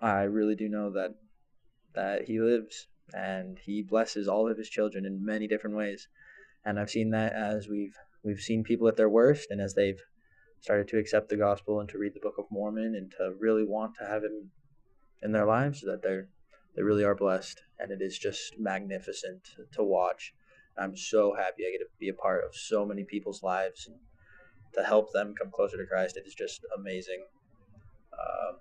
I 0.00 0.22
really 0.22 0.54
do 0.54 0.68
know 0.68 0.90
that 0.92 1.14
that 1.94 2.26
He 2.26 2.40
lives 2.40 2.88
and 3.14 3.58
he 3.58 3.82
blesses 3.82 4.28
all 4.28 4.50
of 4.50 4.58
his 4.58 4.68
children 4.68 5.06
in 5.06 5.24
many 5.24 5.46
different 5.46 5.76
ways. 5.76 6.08
And 6.64 6.78
I've 6.78 6.90
seen 6.90 7.10
that 7.10 7.32
as 7.32 7.68
we've 7.68 7.96
we've 8.22 8.40
seen 8.40 8.64
people 8.64 8.88
at 8.88 8.96
their 8.96 9.08
worst 9.08 9.50
and 9.50 9.60
as 9.60 9.74
they've 9.74 10.00
started 10.60 10.88
to 10.88 10.98
accept 10.98 11.28
the 11.28 11.36
gospel 11.36 11.80
and 11.80 11.88
to 11.88 11.98
read 11.98 12.14
the 12.14 12.20
Book 12.20 12.38
of 12.38 12.46
Mormon 12.50 12.94
and 12.94 13.10
to 13.12 13.34
really 13.38 13.64
want 13.64 13.94
to 13.96 14.06
have 14.06 14.22
him 14.22 14.50
in 15.22 15.32
their 15.32 15.46
lives 15.46 15.80
that 15.82 16.02
they're 16.02 16.28
they 16.76 16.82
really 16.82 17.04
are 17.04 17.14
blessed 17.14 17.62
and 17.78 17.90
it 17.90 18.00
is 18.00 18.18
just 18.18 18.58
magnificent 18.58 19.48
to 19.72 19.82
watch 19.82 20.32
I'm 20.78 20.96
so 20.96 21.34
happy 21.34 21.64
I 21.66 21.72
get 21.72 21.78
to 21.78 21.86
be 21.98 22.08
a 22.08 22.14
part 22.14 22.44
of 22.44 22.54
so 22.54 22.86
many 22.86 23.04
people's 23.04 23.42
lives 23.42 23.86
and 23.86 23.96
to 24.74 24.82
help 24.82 25.12
them 25.12 25.34
come 25.36 25.50
closer 25.50 25.76
to 25.76 25.86
Christ. 25.86 26.16
It 26.16 26.26
is 26.26 26.34
just 26.34 26.64
amazing. 26.76 27.24
Um, 28.12 28.56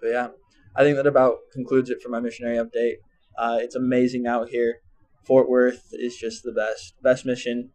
but 0.00 0.08
yeah, 0.08 0.28
I 0.74 0.82
think 0.82 0.96
that 0.96 1.06
about 1.06 1.38
concludes 1.52 1.90
it 1.90 2.02
for 2.02 2.10
my 2.10 2.20
missionary 2.20 2.56
update. 2.56 2.96
Uh, 3.38 3.58
it's 3.60 3.74
amazing 3.74 4.26
out 4.26 4.50
here. 4.50 4.80
Fort 5.24 5.48
Worth 5.48 5.88
is 5.92 6.16
just 6.16 6.42
the 6.42 6.52
best, 6.52 6.94
best 7.02 7.24
mission. 7.24 7.70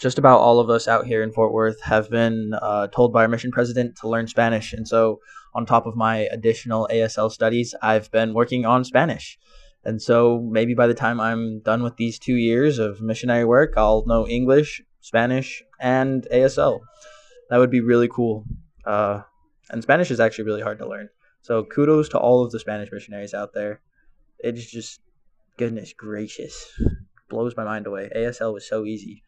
Just 0.00 0.18
about 0.18 0.40
all 0.40 0.60
of 0.60 0.70
us 0.70 0.88
out 0.88 1.06
here 1.06 1.22
in 1.22 1.32
Fort 1.32 1.52
Worth 1.52 1.80
have 1.82 2.10
been 2.10 2.52
uh, 2.60 2.88
told 2.88 3.12
by 3.12 3.22
our 3.22 3.28
mission 3.28 3.52
president 3.52 3.96
to 3.96 4.08
learn 4.08 4.26
Spanish, 4.26 4.72
and 4.72 4.86
so 4.86 5.20
on 5.54 5.64
top 5.64 5.86
of 5.86 5.96
my 5.96 6.28
additional 6.32 6.88
ASL 6.90 7.30
studies, 7.30 7.74
I've 7.80 8.10
been 8.10 8.34
working 8.34 8.66
on 8.66 8.84
Spanish. 8.84 9.38
And 9.84 10.00
so 10.00 10.40
maybe 10.50 10.74
by 10.74 10.86
the 10.86 10.94
time 10.94 11.20
I'm 11.20 11.60
done 11.60 11.82
with 11.82 11.96
these 11.96 12.18
two 12.18 12.34
years 12.34 12.78
of 12.78 13.00
missionary 13.00 13.44
work, 13.44 13.74
I'll 13.76 14.04
know 14.06 14.26
English, 14.26 14.82
Spanish, 15.00 15.62
and 15.80 16.26
ASL. 16.32 16.80
That 17.50 17.58
would 17.58 17.70
be 17.70 17.80
really 17.80 18.08
cool. 18.08 18.44
Uh, 18.84 19.22
and 19.70 19.82
Spanish 19.82 20.10
is 20.10 20.20
actually 20.20 20.44
really 20.44 20.62
hard 20.62 20.78
to 20.78 20.88
learn. 20.88 21.08
So 21.42 21.64
kudos 21.64 22.08
to 22.10 22.18
all 22.18 22.44
of 22.44 22.50
the 22.50 22.58
Spanish 22.58 22.90
missionaries 22.90 23.34
out 23.34 23.52
there. 23.52 23.80
It's 24.38 24.70
just 24.70 25.00
goodness 25.58 25.92
gracious, 25.92 26.72
blows 27.28 27.56
my 27.56 27.64
mind 27.64 27.86
away. 27.86 28.10
ASL 28.16 28.54
was 28.54 28.66
so 28.66 28.84
easy, 28.84 29.22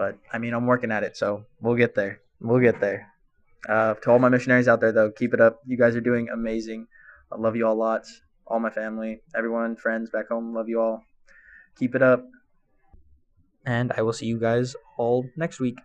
but 0.00 0.16
I 0.32 0.38
mean 0.38 0.54
I'm 0.54 0.64
working 0.64 0.90
at 0.90 1.04
it, 1.04 1.14
so 1.14 1.44
we'll 1.60 1.76
get 1.76 1.94
there. 1.94 2.20
We'll 2.40 2.64
get 2.64 2.80
there. 2.80 3.12
Uh, 3.68 3.92
to 4.00 4.10
all 4.10 4.18
my 4.18 4.30
missionaries 4.30 4.66
out 4.66 4.80
there, 4.80 4.92
though, 4.92 5.10
keep 5.10 5.34
it 5.34 5.42
up. 5.42 5.60
You 5.66 5.76
guys 5.76 5.94
are 5.94 6.00
doing 6.00 6.30
amazing. 6.32 6.86
I 7.30 7.36
love 7.36 7.54
you 7.54 7.66
all 7.66 7.76
lots. 7.76 8.22
All 8.46 8.60
my 8.60 8.70
family, 8.70 9.20
everyone, 9.36 9.76
friends 9.76 10.08
back 10.08 10.28
home, 10.28 10.54
love 10.54 10.70
you 10.70 10.80
all. 10.80 11.04
Keep 11.78 11.96
it 11.96 12.02
up. 12.02 12.24
And 13.66 13.92
I 13.92 14.00
will 14.00 14.14
see 14.14 14.24
you 14.24 14.40
guys 14.40 14.74
all 14.96 15.28
next 15.36 15.60
week. 15.60 15.76